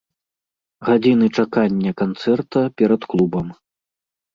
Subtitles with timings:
[0.89, 3.59] Гадзіны чакання канцэрта перад клубам.